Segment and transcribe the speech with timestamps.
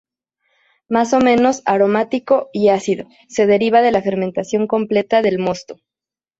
[0.89, 5.75] Más o menos aromático y ácido, se deriva de la fermentación completa del mosto.